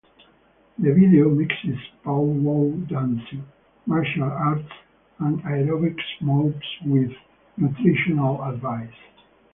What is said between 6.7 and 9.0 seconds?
with nutritional advice.